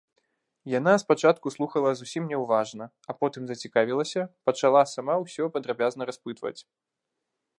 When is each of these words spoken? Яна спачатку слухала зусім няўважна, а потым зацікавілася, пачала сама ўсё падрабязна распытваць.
Яна 0.79 0.93
спачатку 1.01 1.51
слухала 1.55 1.89
зусім 1.99 2.23
няўважна, 2.31 2.83
а 3.13 3.17
потым 3.21 3.43
зацікавілася, 3.51 4.21
пачала 4.51 4.81
сама 4.95 5.15
ўсё 5.25 5.43
падрабязна 5.59 6.03
распытваць. 6.11 6.57